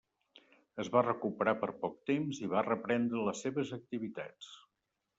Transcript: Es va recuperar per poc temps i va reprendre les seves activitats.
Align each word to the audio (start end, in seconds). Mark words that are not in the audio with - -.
Es 0.83 0.89
va 0.95 1.03
recuperar 1.07 1.53
per 1.65 1.69
poc 1.85 2.01
temps 2.13 2.41
i 2.47 2.51
va 2.57 2.65
reprendre 2.73 3.31
les 3.31 3.47
seves 3.47 3.79
activitats. 3.83 4.53